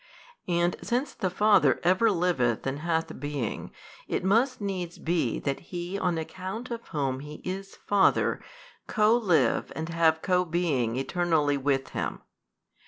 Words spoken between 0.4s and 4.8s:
And since the Father ever liveth and hath being, it must